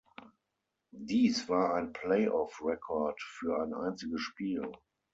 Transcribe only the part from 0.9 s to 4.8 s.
Dies war ein Playoff-Rekord für ein einziges Spiel.